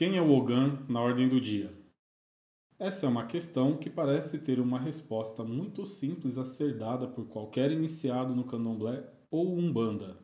Quem 0.00 0.16
é 0.16 0.22
o 0.22 0.30
Ogan 0.30 0.78
na 0.88 0.98
ordem 0.98 1.28
do 1.28 1.38
dia? 1.38 1.70
Essa 2.78 3.04
é 3.04 3.08
uma 3.10 3.26
questão 3.26 3.76
que 3.76 3.90
parece 3.90 4.38
ter 4.38 4.58
uma 4.58 4.80
resposta 4.80 5.44
muito 5.44 5.84
simples 5.84 6.38
a 6.38 6.44
ser 6.46 6.78
dada 6.78 7.06
por 7.06 7.26
qualquer 7.26 7.70
iniciado 7.70 8.34
no 8.34 8.44
candomblé 8.44 9.04
ou 9.30 9.54
umbanda. 9.54 10.18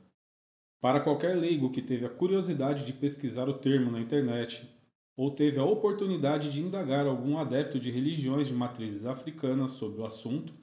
Para 0.80 1.00
qualquer 1.00 1.36
leigo 1.36 1.68
que 1.68 1.82
teve 1.82 2.06
a 2.06 2.08
curiosidade 2.08 2.86
de 2.86 2.92
pesquisar 2.94 3.50
o 3.50 3.58
termo 3.58 3.90
na 3.90 4.00
internet 4.00 4.66
ou 5.14 5.30
teve 5.30 5.58
a 5.58 5.64
oportunidade 5.64 6.50
de 6.50 6.62
indagar 6.62 7.06
algum 7.06 7.36
adepto 7.36 7.78
de 7.78 7.90
religiões 7.90 8.48
de 8.48 8.54
matrizes 8.54 9.04
africanas 9.04 9.72
sobre 9.72 10.00
o 10.00 10.06
assunto 10.06 10.54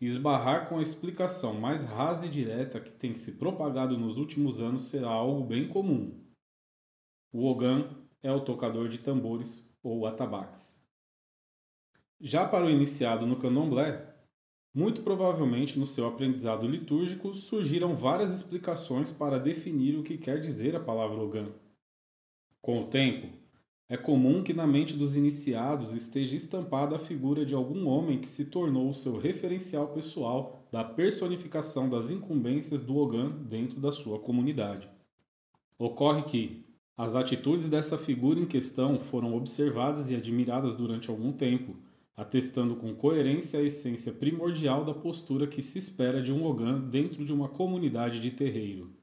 e 0.00 0.06
esbarrar 0.06 0.68
com 0.68 0.78
a 0.78 0.82
explicação 0.82 1.54
mais 1.54 1.86
rasa 1.86 2.26
e 2.26 2.28
direta 2.28 2.78
que 2.78 2.92
tem 2.92 3.16
se 3.16 3.32
propagado 3.32 3.98
nos 3.98 4.16
últimos 4.16 4.60
anos 4.60 4.82
será 4.82 5.08
algo 5.08 5.42
bem 5.42 5.66
comum. 5.66 6.20
O 7.32 7.46
Ogan 7.46 7.99
é 8.22 8.32
o 8.32 8.40
tocador 8.40 8.88
de 8.88 8.98
tambores 8.98 9.68
ou 9.82 10.06
atabaques. 10.06 10.80
Já 12.20 12.46
para 12.46 12.66
o 12.66 12.70
iniciado 12.70 13.26
no 13.26 13.36
candomblé, 13.36 14.10
muito 14.74 15.02
provavelmente 15.02 15.78
no 15.78 15.86
seu 15.86 16.06
aprendizado 16.06 16.68
litúrgico 16.68 17.34
surgiram 17.34 17.94
várias 17.94 18.30
explicações 18.30 19.10
para 19.10 19.38
definir 19.38 19.98
o 19.98 20.02
que 20.02 20.16
quer 20.16 20.38
dizer 20.38 20.76
a 20.76 20.80
palavra 20.80 21.20
Ogan. 21.20 21.48
Com 22.60 22.82
o 22.82 22.86
tempo, 22.86 23.28
é 23.88 23.96
comum 23.96 24.40
que 24.44 24.54
na 24.54 24.68
mente 24.68 24.96
dos 24.96 25.16
iniciados 25.16 25.94
esteja 25.94 26.36
estampada 26.36 26.94
a 26.94 26.98
figura 26.98 27.44
de 27.44 27.56
algum 27.56 27.88
homem 27.88 28.20
que 28.20 28.28
se 28.28 28.44
tornou 28.44 28.88
o 28.88 28.94
seu 28.94 29.18
referencial 29.18 29.88
pessoal 29.88 30.68
da 30.70 30.84
personificação 30.84 31.88
das 31.88 32.12
incumbências 32.12 32.80
do 32.80 32.96
Ogan 32.96 33.30
dentro 33.30 33.80
da 33.80 33.90
sua 33.90 34.20
comunidade. 34.20 34.88
Ocorre 35.76 36.22
que, 36.22 36.69
as 37.00 37.16
atitudes 37.16 37.66
dessa 37.66 37.96
figura 37.96 38.38
em 38.38 38.44
questão 38.44 39.00
foram 39.00 39.34
observadas 39.34 40.10
e 40.10 40.14
admiradas 40.14 40.76
durante 40.76 41.08
algum 41.08 41.32
tempo, 41.32 41.74
atestando 42.14 42.76
com 42.76 42.94
coerência 42.94 43.58
a 43.58 43.62
essência 43.62 44.12
primordial 44.12 44.84
da 44.84 44.92
postura 44.92 45.46
que 45.46 45.62
se 45.62 45.78
espera 45.78 46.22
de 46.22 46.30
um 46.30 46.44
Ogan 46.44 46.78
dentro 46.78 47.24
de 47.24 47.32
uma 47.32 47.48
comunidade 47.48 48.20
de 48.20 48.30
terreiro. 48.30 48.94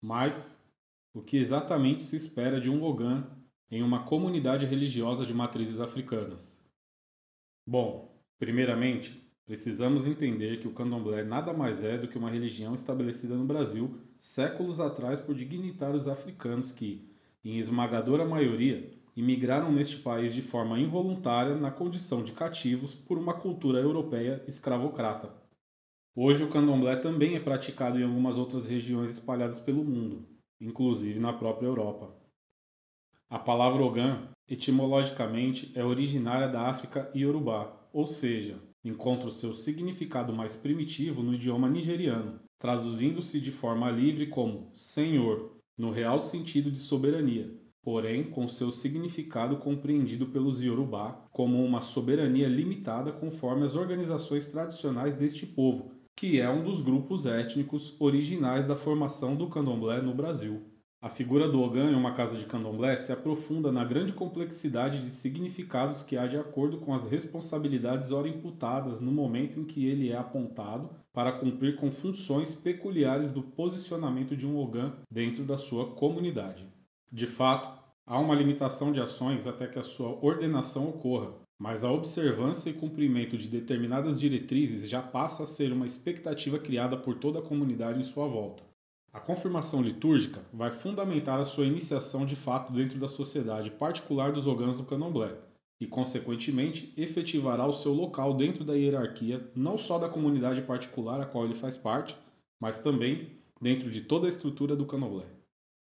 Mas, 0.00 0.64
o 1.12 1.20
que 1.20 1.36
exatamente 1.36 2.04
se 2.04 2.14
espera 2.14 2.60
de 2.60 2.70
um 2.70 2.84
Ogan 2.84 3.26
em 3.68 3.82
uma 3.82 4.04
comunidade 4.04 4.64
religiosa 4.64 5.26
de 5.26 5.34
matrizes 5.34 5.80
africanas? 5.80 6.64
Bom, 7.66 8.16
primeiramente, 8.38 9.28
precisamos 9.44 10.06
entender 10.06 10.60
que 10.60 10.68
o 10.68 10.72
candomblé 10.72 11.24
nada 11.24 11.52
mais 11.52 11.82
é 11.82 11.98
do 11.98 12.06
que 12.06 12.16
uma 12.16 12.30
religião 12.30 12.74
estabelecida 12.74 13.34
no 13.34 13.44
Brasil 13.44 13.98
séculos 14.16 14.78
atrás 14.78 15.18
por 15.18 15.34
dignitários 15.34 16.06
africanos 16.06 16.70
que, 16.70 17.12
em 17.44 17.58
esmagadora 17.58 18.24
maioria, 18.24 18.90
imigraram 19.16 19.70
neste 19.70 19.98
país 19.98 20.34
de 20.34 20.42
forma 20.42 20.78
involuntária 20.78 21.54
na 21.54 21.70
condição 21.70 22.22
de 22.22 22.32
cativos 22.32 22.94
por 22.94 23.18
uma 23.18 23.34
cultura 23.34 23.78
europeia 23.78 24.42
escravocrata. 24.48 25.32
Hoje 26.16 26.42
o 26.42 26.48
candomblé 26.48 26.96
também 26.96 27.34
é 27.34 27.40
praticado 27.40 27.98
em 27.98 28.04
algumas 28.04 28.38
outras 28.38 28.68
regiões 28.68 29.10
espalhadas 29.10 29.60
pelo 29.60 29.84
mundo, 29.84 30.26
inclusive 30.60 31.20
na 31.20 31.32
própria 31.32 31.66
Europa. 31.66 32.16
A 33.28 33.38
palavra 33.38 33.82
Ogan, 33.82 34.28
etimologicamente, 34.48 35.72
é 35.74 35.84
originária 35.84 36.48
da 36.48 36.68
África 36.68 37.10
iorubá, 37.14 37.88
ou 37.92 38.06
seja, 38.06 38.60
encontra 38.84 39.28
o 39.28 39.32
seu 39.32 39.52
significado 39.52 40.32
mais 40.32 40.54
primitivo 40.56 41.22
no 41.22 41.34
idioma 41.34 41.68
nigeriano, 41.68 42.40
traduzindo-se 42.58 43.40
de 43.40 43.50
forma 43.50 43.90
livre 43.90 44.26
como 44.26 44.70
Senhor, 44.72 45.53
no 45.76 45.90
real 45.90 46.18
sentido 46.20 46.70
de 46.70 46.78
soberania, 46.78 47.52
porém 47.82 48.24
com 48.24 48.48
seu 48.48 48.70
significado 48.70 49.58
compreendido 49.58 50.26
pelos 50.26 50.62
Yorubá 50.62 51.26
como 51.30 51.62
uma 51.62 51.80
soberania 51.80 52.48
limitada 52.48 53.12
conforme 53.12 53.64
as 53.64 53.74
organizações 53.74 54.48
tradicionais 54.48 55.16
deste 55.16 55.46
povo, 55.46 55.92
que 56.16 56.40
é 56.40 56.48
um 56.48 56.64
dos 56.64 56.80
grupos 56.80 57.26
étnicos 57.26 57.94
originais 58.00 58.66
da 58.66 58.76
formação 58.76 59.36
do 59.36 59.48
candomblé 59.48 60.00
no 60.00 60.14
Brasil. 60.14 60.73
A 61.04 61.08
figura 61.10 61.46
do 61.46 61.60
Ogan 61.60 61.90
em 61.90 61.94
uma 61.94 62.14
casa 62.14 62.38
de 62.38 62.46
candomblé 62.46 62.96
se 62.96 63.12
aprofunda 63.12 63.70
na 63.70 63.84
grande 63.84 64.14
complexidade 64.14 65.02
de 65.02 65.10
significados 65.10 66.02
que 66.02 66.16
há 66.16 66.26
de 66.26 66.38
acordo 66.38 66.78
com 66.78 66.94
as 66.94 67.06
responsabilidades 67.06 68.10
ora 68.10 68.26
imputadas 68.26 69.02
no 69.02 69.12
momento 69.12 69.60
em 69.60 69.64
que 69.64 69.84
ele 69.84 70.10
é 70.10 70.16
apontado 70.16 70.88
para 71.12 71.30
cumprir 71.32 71.76
com 71.76 71.90
funções 71.90 72.54
peculiares 72.54 73.28
do 73.28 73.42
posicionamento 73.42 74.34
de 74.34 74.46
um 74.46 74.56
Ogan 74.56 74.94
dentro 75.10 75.44
da 75.44 75.58
sua 75.58 75.90
comunidade. 75.90 76.66
De 77.12 77.26
fato, 77.26 77.68
há 78.06 78.18
uma 78.18 78.34
limitação 78.34 78.90
de 78.90 79.02
ações 79.02 79.46
até 79.46 79.66
que 79.66 79.78
a 79.78 79.82
sua 79.82 80.18
ordenação 80.24 80.88
ocorra, 80.88 81.34
mas 81.58 81.84
a 81.84 81.92
observância 81.92 82.70
e 82.70 82.72
cumprimento 82.72 83.36
de 83.36 83.46
determinadas 83.46 84.18
diretrizes 84.18 84.88
já 84.88 85.02
passa 85.02 85.42
a 85.42 85.46
ser 85.46 85.70
uma 85.70 85.84
expectativa 85.84 86.58
criada 86.58 86.96
por 86.96 87.16
toda 87.16 87.40
a 87.40 87.42
comunidade 87.42 88.00
em 88.00 88.04
sua 88.04 88.26
volta. 88.26 88.72
A 89.14 89.20
confirmação 89.20 89.80
litúrgica 89.80 90.44
vai 90.52 90.72
fundamentar 90.72 91.38
a 91.38 91.44
sua 91.44 91.64
iniciação 91.64 92.26
de 92.26 92.34
fato 92.34 92.72
dentro 92.72 92.98
da 92.98 93.06
sociedade 93.06 93.70
particular 93.70 94.32
dos 94.32 94.48
ogãs 94.48 94.76
do 94.76 94.82
candomblé 94.82 95.36
e, 95.80 95.86
consequentemente, 95.86 96.92
efetivará 96.96 97.64
o 97.64 97.72
seu 97.72 97.92
local 97.92 98.34
dentro 98.34 98.64
da 98.64 98.74
hierarquia 98.74 99.48
não 99.54 99.78
só 99.78 100.00
da 100.00 100.08
comunidade 100.08 100.62
particular 100.62 101.20
a 101.20 101.26
qual 101.26 101.44
ele 101.44 101.54
faz 101.54 101.76
parte, 101.76 102.16
mas 102.60 102.80
também 102.80 103.38
dentro 103.60 103.88
de 103.88 104.00
toda 104.00 104.26
a 104.26 104.28
estrutura 104.28 104.74
do 104.74 104.84
candomblé. 104.84 105.26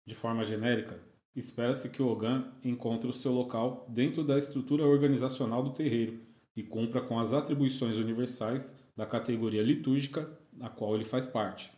De 0.04 0.16
forma 0.16 0.44
genérica, 0.44 0.98
espera-se 1.36 1.90
que 1.90 2.02
o 2.02 2.08
Ogan 2.08 2.52
encontre 2.64 3.08
o 3.08 3.12
seu 3.12 3.30
local 3.30 3.86
dentro 3.88 4.24
da 4.24 4.36
estrutura 4.36 4.84
organizacional 4.84 5.62
do 5.62 5.70
terreiro 5.70 6.18
e 6.56 6.62
cumpra 6.64 7.00
com 7.00 7.20
as 7.20 7.32
atribuições 7.32 7.98
universais 7.98 8.76
da 8.96 9.06
categoria 9.06 9.62
litúrgica 9.62 10.28
a 10.60 10.68
qual 10.68 10.96
ele 10.96 11.04
faz 11.04 11.24
parte. 11.24 11.70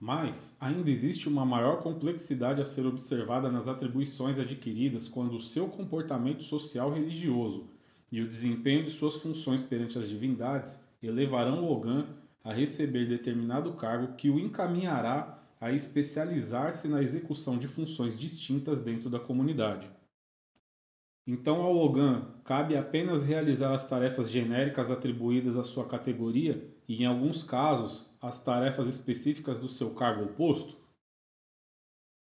Mas 0.00 0.56
ainda 0.60 0.90
existe 0.90 1.28
uma 1.28 1.44
maior 1.44 1.80
complexidade 1.80 2.60
a 2.60 2.64
ser 2.64 2.86
observada 2.86 3.50
nas 3.50 3.66
atribuições 3.66 4.38
adquiridas 4.38 5.08
quando 5.08 5.34
o 5.34 5.40
seu 5.40 5.66
comportamento 5.66 6.44
social 6.44 6.92
religioso 6.92 7.68
e 8.10 8.20
o 8.20 8.28
desempenho 8.28 8.84
de 8.84 8.90
suas 8.90 9.16
funções 9.16 9.62
perante 9.62 9.98
as 9.98 10.08
divindades 10.08 10.84
elevarão 11.02 11.64
o 11.64 11.72
Ogan 11.72 12.06
a 12.44 12.52
receber 12.52 13.06
determinado 13.06 13.72
cargo 13.72 14.14
que 14.14 14.30
o 14.30 14.38
encaminhará 14.38 15.42
a 15.60 15.72
especializar-se 15.72 16.86
na 16.86 17.02
execução 17.02 17.58
de 17.58 17.66
funções 17.66 18.16
distintas 18.16 18.80
dentro 18.80 19.10
da 19.10 19.18
comunidade. 19.18 19.90
Então, 21.30 21.60
ao 21.60 21.76
Ogan 21.76 22.22
cabe 22.42 22.74
apenas 22.74 23.22
realizar 23.22 23.74
as 23.74 23.86
tarefas 23.86 24.30
genéricas 24.30 24.90
atribuídas 24.90 25.58
à 25.58 25.62
sua 25.62 25.86
categoria 25.86 26.74
e, 26.88 27.02
em 27.02 27.04
alguns 27.04 27.44
casos, 27.44 28.10
as 28.18 28.42
tarefas 28.42 28.88
específicas 28.88 29.60
do 29.60 29.68
seu 29.68 29.90
cargo 29.90 30.22
ou 30.22 30.28
posto? 30.28 30.78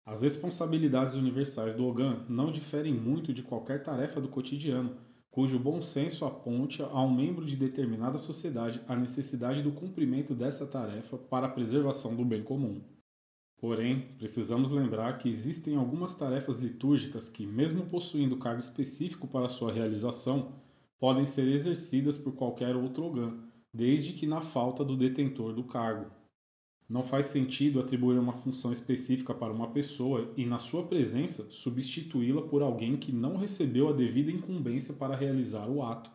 As 0.05 0.23
responsabilidades 0.23 1.15
universais 1.15 1.73
do 1.73 1.85
Ogan 1.85 2.25
não 2.27 2.51
diferem 2.51 2.93
muito 2.93 3.33
de 3.33 3.43
qualquer 3.43 3.81
tarefa 3.81 4.19
do 4.19 4.27
cotidiano, 4.27 4.97
cujo 5.29 5.57
bom 5.57 5.79
senso 5.79 6.25
aponte 6.25 6.83
a 6.83 7.01
um 7.01 7.15
membro 7.15 7.45
de 7.45 7.55
determinada 7.55 8.17
sociedade 8.17 8.81
a 8.89 8.93
necessidade 8.93 9.61
do 9.61 9.71
cumprimento 9.71 10.35
dessa 10.35 10.67
tarefa 10.67 11.17
para 11.17 11.47
a 11.47 11.49
preservação 11.49 12.13
do 12.13 12.25
bem 12.25 12.43
comum. 12.43 12.81
Porém, 13.61 14.07
precisamos 14.17 14.71
lembrar 14.71 15.19
que 15.19 15.29
existem 15.29 15.75
algumas 15.75 16.15
tarefas 16.15 16.59
litúrgicas 16.59 17.29
que, 17.29 17.45
mesmo 17.45 17.85
possuindo 17.85 18.37
cargo 18.37 18.59
específico 18.59 19.27
para 19.27 19.47
sua 19.47 19.71
realização, 19.71 20.53
podem 20.99 21.27
ser 21.27 21.47
exercidas 21.47 22.17
por 22.17 22.33
qualquer 22.33 22.75
outro 22.75 23.03
ogã, 23.03 23.37
desde 23.71 24.13
que 24.13 24.25
na 24.25 24.41
falta 24.41 24.83
do 24.83 24.97
detentor 24.97 25.53
do 25.53 25.63
cargo. 25.63 26.09
Não 26.89 27.03
faz 27.03 27.27
sentido 27.27 27.79
atribuir 27.79 28.17
uma 28.17 28.33
função 28.33 28.71
específica 28.71 29.31
para 29.31 29.53
uma 29.53 29.69
pessoa 29.69 30.33
e, 30.35 30.43
na 30.43 30.57
sua 30.57 30.87
presença, 30.87 31.47
substituí-la 31.51 32.41
por 32.41 32.63
alguém 32.63 32.97
que 32.97 33.11
não 33.11 33.37
recebeu 33.37 33.87
a 33.89 33.93
devida 33.93 34.31
incumbência 34.31 34.95
para 34.95 35.15
realizar 35.15 35.69
o 35.69 35.83
ato. 35.83 36.09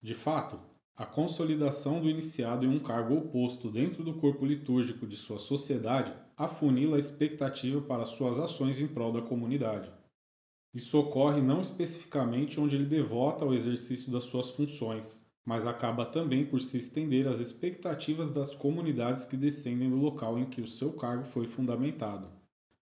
De 0.00 0.14
fato, 0.14 0.60
a 0.94 1.06
consolidação 1.06 2.00
do 2.00 2.08
iniciado 2.08 2.66
em 2.66 2.68
um 2.68 2.78
cargo 2.78 3.16
oposto 3.16 3.70
dentro 3.70 4.04
do 4.04 4.14
corpo 4.14 4.44
litúrgico 4.44 5.06
de 5.06 5.16
sua 5.16 5.38
sociedade 5.38 6.12
afunila 6.36 6.96
a 6.96 6.98
expectativa 6.98 7.80
para 7.80 8.04
suas 8.04 8.38
ações 8.38 8.80
em 8.80 8.86
prol 8.86 9.12
da 9.12 9.22
comunidade. 9.22 9.90
Isso 10.74 10.98
ocorre 10.98 11.40
não 11.40 11.60
especificamente 11.60 12.60
onde 12.60 12.76
ele 12.76 12.86
devota 12.86 13.44
ao 13.44 13.54
exercício 13.54 14.10
das 14.10 14.24
suas 14.24 14.50
funções, 14.50 15.20
mas 15.44 15.66
acaba 15.66 16.06
também 16.06 16.46
por 16.46 16.60
se 16.60 16.78
estender 16.78 17.26
às 17.26 17.40
expectativas 17.40 18.30
das 18.30 18.54
comunidades 18.54 19.24
que 19.24 19.36
descendem 19.36 19.90
do 19.90 19.96
local 19.96 20.38
em 20.38 20.46
que 20.46 20.60
o 20.60 20.68
seu 20.68 20.92
cargo 20.92 21.24
foi 21.24 21.46
fundamentado. 21.46 22.28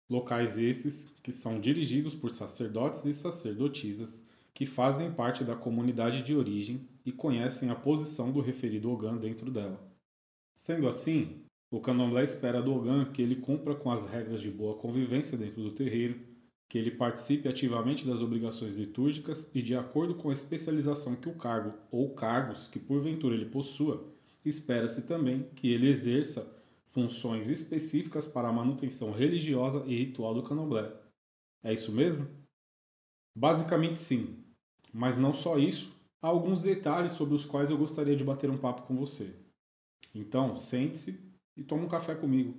Locais 0.09 0.59
esses 0.59 1.07
que 1.23 1.31
são 1.31 1.61
dirigidos 1.61 2.15
por 2.15 2.35
sacerdotes 2.35 3.05
e 3.05 3.13
sacerdotisas 3.13 4.25
que 4.61 4.67
fazem 4.67 5.11
parte 5.11 5.43
da 5.43 5.57
comunidade 5.57 6.21
de 6.21 6.37
origem 6.37 6.87
e 7.03 7.11
conhecem 7.11 7.71
a 7.71 7.75
posição 7.75 8.31
do 8.31 8.43
referido 8.43 8.91
Ogan 8.91 9.17
dentro 9.17 9.51
dela. 9.51 9.81
Sendo 10.55 10.87
assim, 10.87 11.47
o 11.71 11.81
candomblé 11.81 12.25
espera 12.25 12.61
do 12.61 12.75
Ogan 12.75 13.07
que 13.07 13.23
ele 13.23 13.37
cumpra 13.37 13.75
com 13.75 13.91
as 13.91 14.05
regras 14.05 14.39
de 14.39 14.51
boa 14.51 14.77
convivência 14.77 15.39
dentro 15.39 15.63
do 15.63 15.71
terreiro, 15.71 16.21
que 16.69 16.77
ele 16.77 16.91
participe 16.91 17.49
ativamente 17.49 18.07
das 18.07 18.21
obrigações 18.21 18.77
litúrgicas 18.77 19.51
e, 19.55 19.63
de 19.63 19.75
acordo 19.75 20.15
com 20.17 20.29
a 20.29 20.35
especialização 20.35 21.17
que 21.17 21.31
o 21.31 21.39
cargo 21.39 21.75
ou 21.91 22.15
cargos 22.15 22.67
que 22.67 22.79
porventura 22.79 23.35
ele 23.35 23.47
possua, 23.47 24.13
espera-se 24.45 25.07
também 25.07 25.49
que 25.57 25.73
ele 25.73 25.89
exerça 25.89 26.55
funções 26.85 27.49
específicas 27.49 28.27
para 28.27 28.49
a 28.49 28.53
manutenção 28.53 29.11
religiosa 29.11 29.83
e 29.87 29.97
ritual 29.97 30.35
do 30.35 30.43
candomblé. 30.43 30.93
É 31.65 31.73
isso 31.73 31.91
mesmo? 31.93 32.29
Basicamente 33.35 33.99
sim, 33.99 34.40
mas 34.93 35.17
não 35.17 35.33
só 35.33 35.59
isso, 35.59 35.97
há 36.21 36.29
alguns 36.29 36.63
detalhes 36.63 37.13
sobre 37.13 37.35
os 37.35 37.45
quais 37.45 37.71
eu 37.71 37.79
gostaria 37.79 38.17
de 38.17 38.25
bater 38.25 38.51
um 38.51 38.59
papo 38.59 38.83
com 38.83 38.97
você. 38.97 39.35
Então, 40.15 40.57
sente-se 40.57 41.21
e 41.57 41.63
tome 41.63 41.85
um 41.85 41.89
café 41.89 42.15
comigo. 42.15 42.55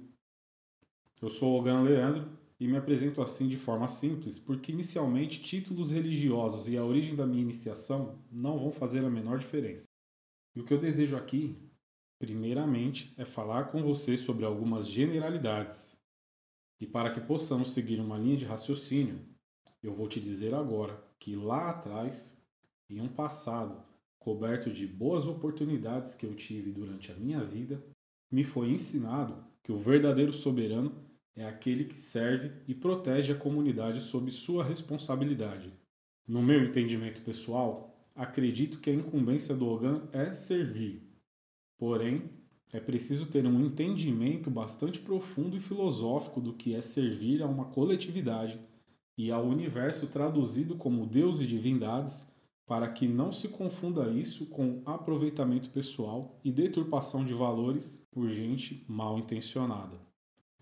Eu 1.22 1.30
sou 1.30 1.60
Ogan 1.60 1.82
Leandro 1.82 2.30
e 2.60 2.68
me 2.68 2.78
apresento 2.78 3.22
assim 3.22 3.48
de 3.48 3.58
forma 3.58 3.88
simples, 3.88 4.40
porque 4.40 4.72
inicialmente 4.72 5.42
títulos 5.42 5.92
religiosos 5.92 6.70
e 6.70 6.78
a 6.78 6.86
origem 6.86 7.16
da 7.16 7.26
minha 7.26 7.42
iniciação 7.42 8.20
não 8.32 8.60
vão 8.60 8.72
fazer 8.72 9.04
a 9.04 9.10
menor 9.10 9.40
diferença. 9.40 9.86
E 10.56 10.62
o 10.62 10.66
que 10.66 10.74
eu 10.74 10.80
desejo 10.80 11.16
aqui, 11.16 11.58
primeiramente, 12.20 13.14
é 13.18 13.26
falar 13.26 13.72
com 13.72 13.82
você 13.82 14.16
sobre 14.16 14.46
algumas 14.46 14.88
generalidades. 14.88 15.98
E 16.80 16.88
para 16.88 17.12
que 17.12 17.22
possamos 17.22 17.72
seguir 17.72 18.00
uma 18.00 18.18
linha 18.18 18.38
de 18.38 18.46
raciocínio, 18.46 19.20
eu 19.82 19.94
vou 19.94 20.08
te 20.08 20.20
dizer 20.20 20.54
agora 20.54 21.11
que 21.22 21.36
lá 21.36 21.70
atrás, 21.70 22.36
em 22.90 23.00
um 23.00 23.08
passado 23.08 23.80
coberto 24.18 24.72
de 24.72 24.88
boas 24.88 25.28
oportunidades 25.28 26.16
que 26.16 26.26
eu 26.26 26.34
tive 26.34 26.72
durante 26.72 27.12
a 27.12 27.16
minha 27.16 27.44
vida, 27.44 27.86
me 28.32 28.44
foi 28.44 28.72
ensinado 28.72 29.46
que 29.62 29.72
o 29.72 29.78
verdadeiro 29.78 30.34
soberano 30.34 30.92
é 31.36 31.46
aquele 31.46 31.86
que 31.86 32.00
serve 32.00 32.52
e 32.68 32.74
protege 32.74 33.34
a 33.34 33.38
comunidade 33.38 34.02
sob 34.02 34.32
sua 34.32 34.64
responsabilidade. 34.64 35.72
No 36.28 36.42
meu 36.42 36.64
entendimento 36.64 37.22
pessoal, 37.22 37.96
acredito 38.16 38.80
que 38.80 38.90
a 38.90 38.96
incumbência 38.96 39.56
do 39.56 39.68
Ogan 39.68 40.10
é 40.12 40.34
servir. 40.34 41.08
Porém, 41.78 42.32
é 42.74 42.80
preciso 42.80 43.28
ter 43.28 43.46
um 43.46 43.64
entendimento 43.64 44.50
bastante 44.50 45.00
profundo 45.00 45.56
e 45.56 45.60
filosófico 45.60 46.42
do 46.42 46.54
que 46.54 46.74
é 46.74 46.82
servir 46.82 47.44
a 47.44 47.48
uma 47.48 47.66
coletividade 47.66 48.60
e 49.22 49.30
ao 49.30 49.46
universo 49.46 50.08
traduzido 50.08 50.76
como 50.76 51.06
Deus 51.06 51.42
e 51.42 51.46
divindades, 51.46 52.28
para 52.66 52.90
que 52.90 53.08
não 53.08 53.32
se 53.32 53.50
confunda 53.50 54.10
isso 54.10 54.48
com 54.48 54.82
aproveitamento 54.84 55.70
pessoal 55.70 56.40
e 56.44 56.52
deturpação 56.52 57.24
de 57.24 57.32
valores 57.32 58.04
por 58.12 58.28
gente 58.30 58.84
mal 58.90 59.20
intencionada. 59.20 59.96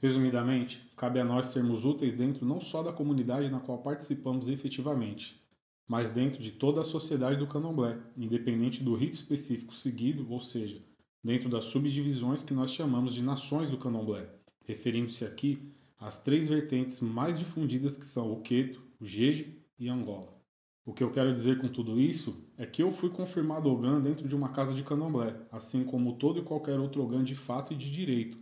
Resumidamente, 0.02 0.92
cabe 0.98 1.22
a 1.22 1.24
nós 1.24 1.46
sermos 1.46 1.86
úteis 1.86 2.14
dentro 2.14 2.46
não 2.46 2.60
só 2.60 2.84
da 2.84 2.92
comunidade 2.92 3.50
na 3.50 3.62
qual 3.62 3.78
participamos 3.78 4.50
efetivamente, 4.50 5.42
mas 5.88 6.10
dentro 6.10 6.44
de 6.44 6.52
toda 6.52 6.82
a 6.82 6.84
sociedade 6.84 7.38
do 7.38 7.48
candomblé, 7.48 7.98
independente 8.18 8.84
do 8.84 8.94
rito 8.94 9.14
específico 9.14 9.74
seguido, 9.74 10.30
ou 10.30 10.42
seja, 10.42 10.84
dentro 11.24 11.48
das 11.48 11.64
subdivisões 11.64 12.44
que 12.44 12.54
nós 12.54 12.74
chamamos 12.74 13.14
de 13.14 13.24
nações 13.24 13.70
do 13.70 13.78
candomblé, 13.78 14.30
referindo-se 14.66 15.24
aqui 15.24 15.79
às 16.00 16.22
três 16.22 16.48
vertentes 16.48 17.00
mais 17.02 17.38
difundidas 17.38 17.98
que 17.98 18.06
são 18.06 18.32
o 18.32 18.42
Queto, 18.42 18.82
o 19.00 19.06
Jeje 19.06 19.62
e 19.78 19.90
Angola. 19.90 20.40
O 20.86 20.94
que 20.94 21.04
eu 21.04 21.12
quero 21.12 21.34
dizer 21.34 21.60
com 21.60 21.68
tudo 21.68 22.00
isso 22.00 22.50
é 22.58 22.66
que 22.66 22.82
eu 22.82 22.92
fui 22.92 23.10
confirmado 23.10 23.70
Ogã 23.70 24.02
dentro 24.02 24.28
de 24.28 24.36
uma 24.36 24.50
casa 24.50 24.74
de 24.74 24.84
candomblé, 24.84 25.36
assim 25.52 25.84
como 25.84 26.14
todo 26.14 26.40
e 26.40 26.44
qualquer 26.44 26.80
outro 26.80 27.04
Ogã 27.04 27.24
de 27.24 27.36
fato 27.36 27.74
e 27.74 27.76
de 27.76 27.92
direito, 27.92 28.38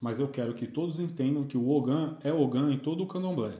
mas 0.00 0.18
eu 0.18 0.26
quero 0.26 0.52
que 0.52 0.66
todos 0.66 0.98
entendam 0.98 1.46
que 1.46 1.56
o 1.56 1.68
Ogan 1.68 2.18
é 2.24 2.32
Ogan 2.32 2.72
em 2.72 2.78
todo 2.78 3.04
o 3.04 3.06
candomblé. 3.06 3.56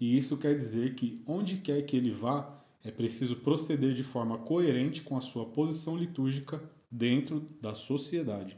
E 0.00 0.16
isso 0.16 0.38
quer 0.38 0.56
dizer 0.56 0.94
que 0.94 1.22
onde 1.26 1.58
quer 1.58 1.82
que 1.82 1.94
ele 1.94 2.10
vá, 2.10 2.64
é 2.82 2.90
preciso 2.90 3.36
proceder 3.36 3.92
de 3.92 4.02
forma 4.02 4.38
coerente 4.38 5.02
com 5.02 5.16
a 5.16 5.20
sua 5.20 5.44
posição 5.44 5.96
litúrgica 5.96 6.62
dentro 6.90 7.44
da 7.60 7.74
sociedade. 7.74 8.56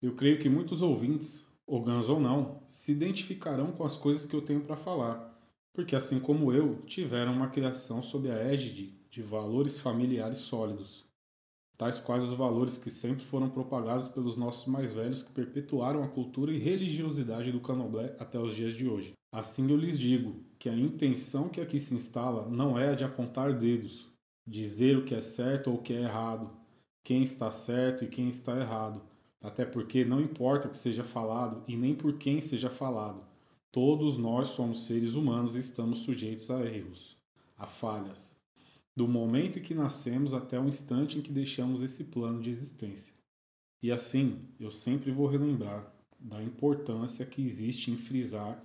Eu 0.00 0.14
creio 0.14 0.38
que 0.38 0.48
muitos 0.48 0.82
ouvintes, 0.82 1.47
Ogans 1.70 2.08
ou 2.08 2.18
não, 2.18 2.62
se 2.66 2.92
identificarão 2.92 3.72
com 3.72 3.84
as 3.84 3.94
coisas 3.94 4.24
que 4.24 4.34
eu 4.34 4.40
tenho 4.40 4.62
para 4.62 4.74
falar, 4.74 5.38
porque 5.74 5.94
assim 5.94 6.18
como 6.18 6.50
eu, 6.50 6.80
tiveram 6.86 7.32
uma 7.32 7.48
criação 7.48 8.02
sob 8.02 8.30
a 8.30 8.36
égide 8.36 8.98
de 9.10 9.20
valores 9.20 9.78
familiares 9.78 10.38
sólidos. 10.38 11.04
Tais 11.76 11.98
quais 12.00 12.24
os 12.24 12.32
valores 12.32 12.78
que 12.78 12.88
sempre 12.88 13.22
foram 13.22 13.50
propagados 13.50 14.08
pelos 14.08 14.34
nossos 14.34 14.66
mais 14.66 14.94
velhos 14.94 15.22
que 15.22 15.30
perpetuaram 15.30 16.02
a 16.02 16.08
cultura 16.08 16.50
e 16.50 16.58
religiosidade 16.58 17.52
do 17.52 17.60
candomblé 17.60 18.16
até 18.18 18.38
os 18.38 18.54
dias 18.54 18.72
de 18.72 18.88
hoje. 18.88 19.12
Assim 19.30 19.70
eu 19.70 19.76
lhes 19.76 19.98
digo 19.98 20.42
que 20.58 20.70
a 20.70 20.74
intenção 20.74 21.50
que 21.50 21.60
aqui 21.60 21.78
se 21.78 21.94
instala 21.94 22.48
não 22.48 22.78
é 22.78 22.88
a 22.88 22.94
de 22.94 23.04
apontar 23.04 23.52
dedos, 23.52 24.08
dizer 24.46 24.96
o 24.96 25.04
que 25.04 25.14
é 25.14 25.20
certo 25.20 25.70
ou 25.70 25.76
o 25.76 25.82
que 25.82 25.92
é 25.92 26.00
errado, 26.00 26.50
quem 27.04 27.22
está 27.22 27.50
certo 27.50 28.04
e 28.04 28.08
quem 28.08 28.28
está 28.28 28.58
errado, 28.58 29.02
até 29.40 29.64
porque 29.64 30.04
não 30.04 30.20
importa 30.20 30.68
o 30.68 30.70
que 30.70 30.78
seja 30.78 31.04
falado 31.04 31.62
e 31.68 31.76
nem 31.76 31.94
por 31.94 32.14
quem 32.14 32.40
seja 32.40 32.70
falado. 32.70 33.26
Todos 33.70 34.16
nós 34.16 34.48
somos 34.48 34.86
seres 34.86 35.14
humanos 35.14 35.54
e 35.54 35.60
estamos 35.60 35.98
sujeitos 35.98 36.50
a 36.50 36.60
erros, 36.64 37.16
a 37.56 37.66
falhas 37.66 38.38
do 38.98 39.06
momento 39.06 39.60
em 39.60 39.62
que 39.62 39.74
nascemos 39.74 40.34
até 40.34 40.58
o 40.58 40.66
instante 40.66 41.18
em 41.18 41.22
que 41.22 41.30
deixamos 41.30 41.84
esse 41.84 42.02
plano 42.02 42.42
de 42.42 42.50
existência. 42.50 43.14
E 43.80 43.92
assim, 43.92 44.40
eu 44.58 44.72
sempre 44.72 45.12
vou 45.12 45.28
relembrar 45.28 45.94
da 46.18 46.42
importância 46.42 47.24
que 47.24 47.46
existe 47.46 47.92
em 47.92 47.96
frisar 47.96 48.60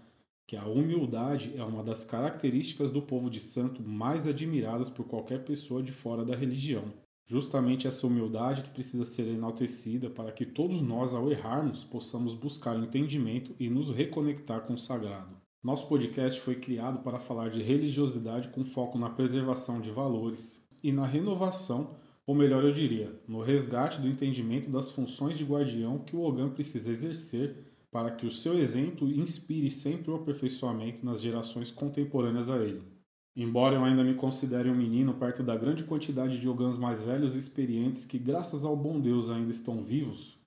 que 0.47 0.57
a 0.57 0.65
humildade 0.65 1.53
é 1.55 1.63
uma 1.63 1.83
das 1.83 2.03
características 2.03 2.91
do 2.91 2.99
povo 2.99 3.29
de 3.29 3.39
santo 3.39 3.87
mais 3.87 4.25
admiradas 4.25 4.89
por 4.89 5.05
qualquer 5.05 5.45
pessoa 5.45 5.83
de 5.83 5.91
fora 5.91 6.25
da 6.25 6.35
religião. 6.35 6.91
Justamente 7.25 7.87
essa 7.87 8.05
humildade 8.05 8.63
que 8.63 8.69
precisa 8.69 9.05
ser 9.05 9.27
enaltecida 9.27 10.09
para 10.09 10.31
que 10.31 10.45
todos 10.45 10.81
nós, 10.81 11.13
ao 11.13 11.31
errarmos, 11.31 11.83
possamos 11.83 12.33
buscar 12.33 12.77
entendimento 12.77 13.55
e 13.57 13.69
nos 13.69 13.89
reconectar 13.89 14.61
com 14.61 14.73
o 14.73 14.77
sagrado. 14.77 15.37
Nosso 15.63 15.87
podcast 15.87 16.41
foi 16.41 16.55
criado 16.55 16.99
para 16.99 17.19
falar 17.19 17.49
de 17.49 17.61
religiosidade 17.61 18.49
com 18.49 18.65
foco 18.65 18.99
na 18.99 19.09
preservação 19.09 19.79
de 19.79 19.89
valores 19.89 20.61
e 20.83 20.91
na 20.91 21.05
renovação, 21.05 21.95
ou 22.27 22.35
melhor, 22.35 22.65
eu 22.65 22.73
diria, 22.73 23.17
no 23.25 23.41
resgate 23.41 24.01
do 24.01 24.07
entendimento 24.07 24.69
das 24.69 24.91
funções 24.91 25.37
de 25.37 25.45
guardião 25.45 25.99
que 25.99 26.17
o 26.17 26.21
Ogã 26.21 26.49
precisa 26.49 26.91
exercer 26.91 27.55
para 27.89 28.11
que 28.11 28.25
o 28.25 28.31
seu 28.31 28.59
exemplo 28.59 29.09
inspire 29.09 29.69
sempre 29.69 30.11
o 30.11 30.15
aperfeiçoamento 30.15 31.05
nas 31.05 31.21
gerações 31.21 31.71
contemporâneas 31.71 32.49
a 32.49 32.57
ele. 32.57 32.92
Embora 33.35 33.75
eu 33.75 33.83
ainda 33.83 34.03
me 34.03 34.13
considere 34.13 34.69
um 34.69 34.75
menino 34.75 35.13
perto 35.13 35.41
da 35.41 35.55
grande 35.55 35.83
quantidade 35.83 36.39
de 36.39 36.47
Ogãs 36.47 36.77
mais 36.77 37.01
velhos 37.01 37.35
e 37.35 37.39
experientes 37.39 38.05
que, 38.05 38.19
graças 38.19 38.63
ao 38.63 38.75
bom 38.75 38.99
Deus, 38.99 39.29
ainda 39.29 39.49
estão 39.49 39.83
vivos, 39.83 40.43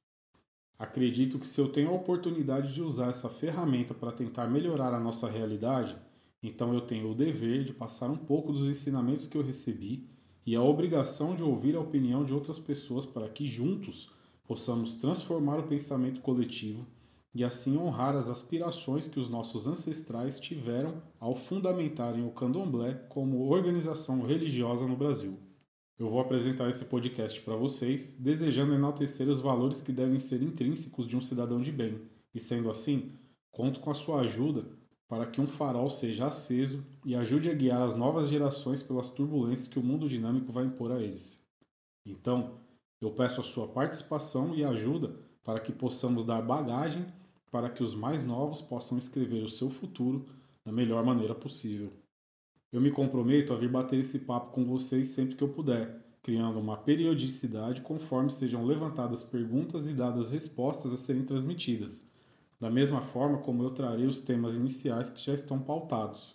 Acredito 0.79 1.39
que 1.39 1.47
se 1.47 1.59
eu 1.59 1.69
tenho 1.69 1.89
a 1.89 1.95
oportunidade 1.95 2.75
de 2.75 2.83
usar 2.83 3.09
essa 3.09 3.31
ferramenta 3.31 3.95
para 3.95 4.13
tentar 4.13 4.47
melhorar 4.47 4.93
a 4.93 5.01
nossa 5.01 5.29
realidade, 5.29 5.97
então 6.43 6.75
eu 6.75 6.83
tenho 6.83 7.11
o 7.11 7.15
dever 7.15 7.65
de 7.65 7.73
passar 7.73 8.11
um 8.11 8.17
pouco 8.17 8.53
dos 8.53 8.69
ensinamentos 8.69 9.27
que 9.27 9.39
eu 9.39 9.43
recebi 9.43 10.07
e 10.45 10.55
a 10.55 10.63
obrigação 10.63 11.35
de 11.35 11.43
ouvir 11.43 11.75
a 11.77 11.81
opinião 11.81 12.25
de 12.25 12.35
outras 12.35 12.59
pessoas 12.59 13.07
para 13.07 13.29
que 13.29 13.47
juntos 13.47 14.13
possamos 14.45 14.95
transformar 14.97 15.59
o 15.59 15.67
pensamento 15.67 16.21
coletivo 16.21 16.87
e 17.37 17.45
assim 17.45 17.77
honrar 17.77 18.17
as 18.17 18.31
aspirações 18.31 19.09
que 19.09 19.21
os 19.21 19.29
nossos 19.29 19.67
ancestrais 19.67 20.41
tiveram 20.41 21.03
ao 21.21 21.35
fundamentarem 21.35 22.27
o 22.27 22.31
candomblé 22.31 22.95
como 23.11 23.51
organização 23.51 24.23
religiosa 24.23 24.87
no 24.87 24.97
Brasil. 24.97 25.33
Eu 25.99 26.09
vou 26.09 26.19
apresentar 26.19 26.71
esse 26.71 26.87
podcast 26.87 27.43
para 27.43 27.55
vocês, 27.55 28.17
desejando 28.19 28.73
enaltecer 28.73 29.29
os 29.29 29.39
valores 29.39 29.83
que 29.83 29.93
devem 29.93 30.19
ser 30.19 30.41
intrínsecos 30.43 31.07
de 31.07 31.15
um 31.15 31.21
cidadão 31.21 31.61
de 31.61 31.71
bem, 31.71 32.01
e 32.35 32.41
sendo 32.41 32.71
assim, 32.71 33.13
conto 33.51 33.81
com 33.81 33.91
a 33.91 33.95
sua 33.95 34.21
ajuda 34.23 34.67
para 35.07 35.27
que 35.27 35.39
um 35.39 35.47
farol 35.47 35.91
seja 35.91 36.29
aceso 36.29 36.87
e 37.05 37.15
ajude 37.15 37.51
a 37.51 37.55
guiar 37.55 37.83
as 37.83 37.95
novas 37.95 38.31
gerações 38.31 38.83
pelas 38.83 39.11
turbulências 39.11 39.69
que 39.69 39.79
o 39.79 39.85
mundo 39.85 40.09
dinâmico 40.09 40.51
vai 40.51 40.65
impor 40.65 40.91
a 40.91 41.03
eles. 41.03 41.47
Então, 42.03 42.61
eu 42.99 43.11
peço 43.11 43.43
a 43.43 43.45
sua 43.45 43.69
participação 43.69 44.55
e 44.55 44.65
ajuda 44.65 45.15
para 45.45 45.61
que 45.61 45.71
possamos 45.71 46.25
dar 46.25 46.41
bagagem 46.41 47.05
para 47.51 47.71
que 47.71 47.83
os 47.83 47.95
mais 47.95 48.23
novos 48.23 48.61
possam 48.61 48.99
escrever 48.99 49.43
o 49.43 49.49
seu 49.49 49.71
futuro 49.71 50.27
da 50.65 50.73
melhor 50.73 51.05
maneira 51.05 51.35
possível. 51.35 51.93
Eu 52.73 52.81
me 52.81 52.91
comprometo 52.91 53.53
a 53.53 53.57
vir 53.57 53.71
bater 53.71 53.99
esse 54.01 54.21
papo 54.21 54.53
com 54.53 54.65
vocês 54.65 55.09
sempre 55.09 55.37
que 55.37 55.45
eu 55.45 55.49
puder, 55.49 56.05
criando 56.23 56.59
uma 56.59 56.77
periodicidade 56.77 57.81
conforme 57.81 58.31
sejam 58.31 58.65
levantadas 58.65 59.23
perguntas 59.23 59.87
e 59.87 59.93
dadas 59.93 60.31
respostas 60.31 60.93
a 60.93 60.97
serem 60.97 61.25
transmitidas, 61.25 62.05
da 62.59 62.69
mesma 62.69 63.01
forma 63.01 63.39
como 63.39 63.63
eu 63.63 63.71
trarei 63.71 64.07
os 64.07 64.21
temas 64.21 64.55
iniciais 64.55 65.09
que 65.09 65.23
já 65.23 65.33
estão 65.33 65.59
pautados. 65.59 66.35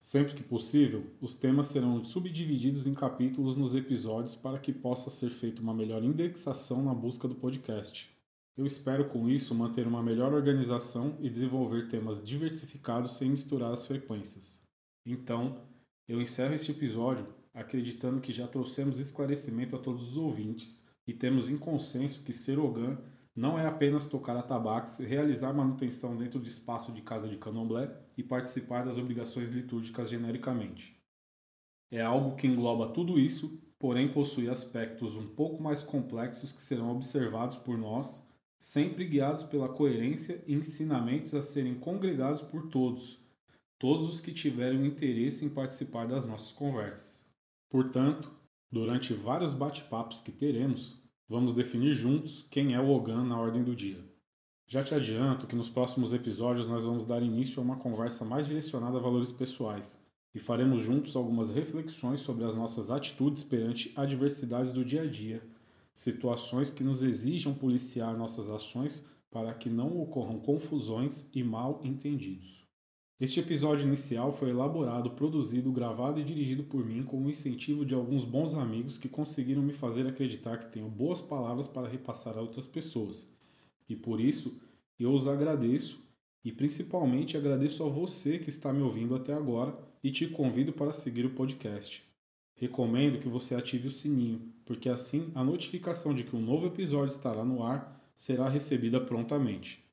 Sempre 0.00 0.34
que 0.34 0.42
possível, 0.42 1.06
os 1.20 1.34
temas 1.34 1.68
serão 1.68 2.04
subdivididos 2.04 2.86
em 2.86 2.92
capítulos 2.92 3.56
nos 3.56 3.74
episódios 3.74 4.34
para 4.34 4.58
que 4.58 4.72
possa 4.72 5.08
ser 5.08 5.30
feita 5.30 5.62
uma 5.62 5.72
melhor 5.72 6.02
indexação 6.04 6.82
na 6.82 6.92
busca 6.92 7.26
do 7.26 7.36
podcast. 7.36 8.10
Eu 8.56 8.66
espero 8.66 9.08
com 9.08 9.28
isso 9.30 9.54
manter 9.54 9.86
uma 9.86 10.02
melhor 10.02 10.34
organização 10.34 11.16
e 11.20 11.30
desenvolver 11.30 11.88
temas 11.88 12.22
diversificados 12.22 13.16
sem 13.16 13.30
misturar 13.30 13.72
as 13.72 13.86
frequências. 13.86 14.60
Então, 15.06 15.62
eu 16.06 16.20
encerro 16.20 16.54
este 16.54 16.70
episódio 16.70 17.26
acreditando 17.54 18.20
que 18.20 18.30
já 18.30 18.46
trouxemos 18.46 18.98
esclarecimento 18.98 19.74
a 19.74 19.78
todos 19.78 20.10
os 20.10 20.16
ouvintes 20.16 20.86
e 21.06 21.14
temos 21.14 21.50
em 21.50 21.56
consenso 21.56 22.22
que 22.22 22.32
ser 22.32 22.58
Ogan 22.58 22.98
não 23.34 23.58
é 23.58 23.66
apenas 23.66 24.06
tocar 24.06 24.36
atabaques, 24.36 24.98
realizar 24.98 25.54
manutenção 25.54 26.16
dentro 26.16 26.38
do 26.38 26.46
espaço 26.46 26.92
de 26.92 27.00
casa 27.00 27.28
de 27.28 27.38
candomblé 27.38 27.90
e 28.16 28.22
participar 28.22 28.84
das 28.84 28.98
obrigações 28.98 29.50
litúrgicas 29.50 30.10
genericamente. 30.10 30.94
É 31.90 32.02
algo 32.02 32.36
que 32.36 32.46
engloba 32.46 32.92
tudo 32.92 33.18
isso, 33.18 33.58
porém 33.78 34.12
possui 34.12 34.48
aspectos 34.50 35.16
um 35.16 35.26
pouco 35.26 35.62
mais 35.62 35.82
complexos 35.82 36.52
que 36.52 36.62
serão 36.62 36.90
observados 36.90 37.56
por 37.56 37.78
nós, 37.78 38.22
sempre 38.62 39.04
guiados 39.04 39.42
pela 39.42 39.68
coerência 39.68 40.40
e 40.46 40.54
ensinamentos 40.54 41.34
a 41.34 41.42
serem 41.42 41.74
congregados 41.74 42.40
por 42.40 42.68
todos, 42.68 43.18
todos 43.76 44.08
os 44.08 44.20
que 44.20 44.30
tiverem 44.30 44.86
interesse 44.86 45.44
em 45.44 45.48
participar 45.48 46.06
das 46.06 46.24
nossas 46.24 46.52
conversas. 46.52 47.26
Portanto, 47.68 48.30
durante 48.70 49.12
vários 49.14 49.52
bate-papos 49.52 50.20
que 50.20 50.30
teremos, 50.30 50.96
vamos 51.28 51.54
definir 51.54 51.92
juntos 51.92 52.46
quem 52.52 52.72
é 52.72 52.78
o 52.80 52.88
Ogan 52.90 53.24
na 53.24 53.36
ordem 53.36 53.64
do 53.64 53.74
dia. 53.74 53.98
Já 54.68 54.84
te 54.84 54.94
adianto 54.94 55.48
que 55.48 55.56
nos 55.56 55.68
próximos 55.68 56.12
episódios 56.12 56.68
nós 56.68 56.84
vamos 56.84 57.04
dar 57.04 57.20
início 57.20 57.58
a 57.58 57.64
uma 57.64 57.80
conversa 57.80 58.24
mais 58.24 58.46
direcionada 58.46 58.96
a 58.96 59.02
valores 59.02 59.32
pessoais 59.32 60.00
e 60.32 60.38
faremos 60.38 60.80
juntos 60.80 61.16
algumas 61.16 61.50
reflexões 61.50 62.20
sobre 62.20 62.44
as 62.44 62.54
nossas 62.54 62.92
atitudes 62.92 63.42
perante 63.42 63.92
adversidades 63.96 64.72
do 64.72 64.84
dia 64.84 65.02
a 65.02 65.06
dia, 65.06 65.42
situações 65.92 66.70
que 66.70 66.84
nos 66.84 67.02
exijam 67.02 67.54
policiar 67.54 68.16
nossas 68.16 68.48
ações 68.48 69.06
para 69.30 69.54
que 69.54 69.70
não 69.70 70.00
ocorram 70.00 70.38
confusões 70.38 71.28
e 71.34 71.42
mal 71.42 71.80
entendidos. 71.82 72.62
Este 73.18 73.38
episódio 73.38 73.86
inicial 73.86 74.32
foi 74.32 74.50
elaborado, 74.50 75.10
produzido, 75.12 75.70
gravado 75.70 76.18
e 76.18 76.24
dirigido 76.24 76.64
por 76.64 76.84
mim 76.84 77.04
com 77.04 77.22
o 77.22 77.30
incentivo 77.30 77.84
de 77.86 77.94
alguns 77.94 78.24
bons 78.24 78.54
amigos 78.54 78.98
que 78.98 79.08
conseguiram 79.08 79.62
me 79.62 79.72
fazer 79.72 80.06
acreditar 80.06 80.58
que 80.58 80.72
tenho 80.72 80.88
boas 80.88 81.20
palavras 81.20 81.68
para 81.68 81.88
repassar 81.88 82.36
a 82.36 82.40
outras 82.40 82.66
pessoas. 82.66 83.26
E 83.88 83.94
por 83.94 84.20
isso, 84.20 84.60
eu 84.98 85.12
os 85.12 85.28
agradeço 85.28 86.00
e 86.44 86.50
principalmente 86.50 87.36
agradeço 87.36 87.84
a 87.84 87.88
você 87.88 88.38
que 88.38 88.50
está 88.50 88.72
me 88.72 88.82
ouvindo 88.82 89.14
até 89.14 89.32
agora 89.32 89.72
e 90.02 90.10
te 90.10 90.26
convido 90.26 90.72
para 90.72 90.92
seguir 90.92 91.24
o 91.24 91.30
podcast. 91.30 92.11
Recomendo 92.62 93.18
que 93.18 93.28
você 93.28 93.56
ative 93.56 93.88
o 93.88 93.90
sininho, 93.90 94.40
porque 94.64 94.88
assim 94.88 95.32
a 95.34 95.42
notificação 95.42 96.14
de 96.14 96.22
que 96.22 96.36
um 96.36 96.40
novo 96.40 96.68
episódio 96.68 97.12
estará 97.12 97.44
no 97.44 97.64
ar 97.64 98.00
será 98.14 98.48
recebida 98.48 99.00
prontamente. 99.00 99.84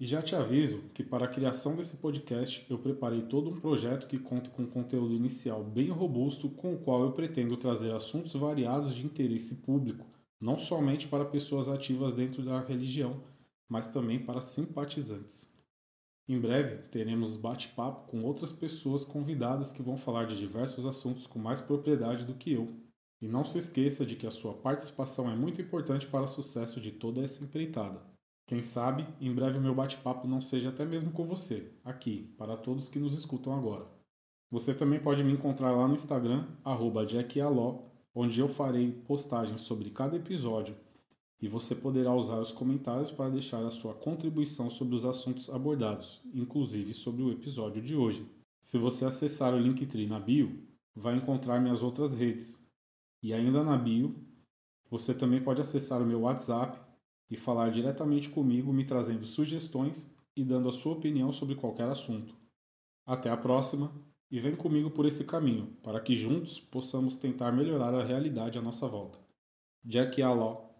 E 0.00 0.06
já 0.06 0.22
te 0.22 0.34
aviso 0.34 0.84
que 0.94 1.04
para 1.04 1.26
a 1.26 1.28
criação 1.28 1.76
desse 1.76 1.98
podcast 1.98 2.64
eu 2.70 2.78
preparei 2.78 3.20
todo 3.20 3.50
um 3.50 3.54
projeto 3.54 4.06
que 4.06 4.18
conta 4.18 4.48
com 4.48 4.64
conteúdo 4.64 5.12
inicial 5.12 5.62
bem 5.62 5.90
robusto, 5.90 6.48
com 6.48 6.72
o 6.72 6.78
qual 6.78 7.02
eu 7.02 7.12
pretendo 7.12 7.58
trazer 7.58 7.92
assuntos 7.92 8.32
variados 8.32 8.94
de 8.94 9.04
interesse 9.04 9.56
público, 9.56 10.06
não 10.40 10.56
somente 10.56 11.06
para 11.06 11.26
pessoas 11.26 11.68
ativas 11.68 12.14
dentro 12.14 12.42
da 12.42 12.58
religião, 12.58 13.22
mas 13.68 13.90
também 13.90 14.18
para 14.18 14.40
simpatizantes. 14.40 15.53
Em 16.26 16.40
breve 16.40 16.76
teremos 16.88 17.36
bate-papo 17.36 18.08
com 18.10 18.22
outras 18.22 18.50
pessoas 18.50 19.04
convidadas 19.04 19.72
que 19.72 19.82
vão 19.82 19.96
falar 19.96 20.24
de 20.24 20.38
diversos 20.38 20.86
assuntos 20.86 21.26
com 21.26 21.38
mais 21.38 21.60
propriedade 21.60 22.24
do 22.24 22.34
que 22.34 22.52
eu. 22.52 22.70
E 23.20 23.28
não 23.28 23.44
se 23.44 23.58
esqueça 23.58 24.06
de 24.06 24.16
que 24.16 24.26
a 24.26 24.30
sua 24.30 24.54
participação 24.54 25.30
é 25.30 25.34
muito 25.34 25.60
importante 25.60 26.06
para 26.06 26.24
o 26.24 26.28
sucesso 26.28 26.80
de 26.80 26.92
toda 26.92 27.22
essa 27.22 27.44
empreitada. 27.44 28.02
Quem 28.46 28.62
sabe, 28.62 29.06
em 29.20 29.34
breve 29.34 29.58
o 29.58 29.60
meu 29.60 29.74
bate-papo 29.74 30.26
não 30.26 30.40
seja 30.40 30.70
até 30.70 30.84
mesmo 30.84 31.10
com 31.10 31.26
você, 31.26 31.72
aqui, 31.82 32.34
para 32.38 32.56
todos 32.56 32.88
que 32.88 32.98
nos 32.98 33.14
escutam 33.14 33.54
agora. 33.54 33.86
Você 34.50 34.74
também 34.74 35.00
pode 35.00 35.24
me 35.24 35.32
encontrar 35.32 35.72
lá 35.72 35.88
no 35.88 35.94
Instagram, 35.94 36.46
jackialó, 37.08 37.80
onde 38.14 38.40
eu 38.40 38.48
farei 38.48 38.92
postagens 38.92 39.62
sobre 39.62 39.90
cada 39.90 40.16
episódio 40.16 40.76
e 41.40 41.48
você 41.48 41.74
poderá 41.74 42.14
usar 42.14 42.38
os 42.38 42.52
comentários 42.52 43.10
para 43.10 43.30
deixar 43.30 43.64
a 43.64 43.70
sua 43.70 43.94
contribuição 43.94 44.70
sobre 44.70 44.94
os 44.94 45.04
assuntos 45.04 45.50
abordados, 45.50 46.20
inclusive 46.32 46.94
sobre 46.94 47.22
o 47.22 47.30
episódio 47.30 47.82
de 47.82 47.94
hoje. 47.94 48.26
Se 48.60 48.78
você 48.78 49.04
acessar 49.04 49.54
o 49.54 49.58
Linktree 49.58 50.06
na 50.06 50.18
bio, 50.18 50.62
vai 50.94 51.16
encontrar 51.16 51.60
minhas 51.60 51.82
outras 51.82 52.16
redes. 52.16 52.58
E 53.22 53.32
ainda 53.34 53.62
na 53.62 53.76
bio, 53.76 54.12
você 54.90 55.12
também 55.12 55.42
pode 55.42 55.60
acessar 55.60 56.00
o 56.00 56.06
meu 56.06 56.20
WhatsApp 56.20 56.78
e 57.30 57.36
falar 57.36 57.70
diretamente 57.70 58.28
comigo, 58.28 58.72
me 58.72 58.84
trazendo 58.84 59.26
sugestões 59.26 60.14
e 60.36 60.44
dando 60.44 60.68
a 60.68 60.72
sua 60.72 60.92
opinião 60.92 61.32
sobre 61.32 61.54
qualquer 61.54 61.88
assunto. 61.88 62.34
Até 63.06 63.28
a 63.30 63.36
próxima 63.36 63.92
e 64.30 64.38
vem 64.38 64.56
comigo 64.56 64.90
por 64.90 65.06
esse 65.06 65.24
caminho, 65.24 65.76
para 65.82 66.00
que 66.00 66.16
juntos 66.16 66.58
possamos 66.58 67.16
tentar 67.16 67.52
melhorar 67.52 67.94
a 67.94 68.02
realidade 68.02 68.58
à 68.58 68.62
nossa 68.62 68.88
volta. 68.88 69.18
Jack 69.84 70.20
Aló 70.22 70.73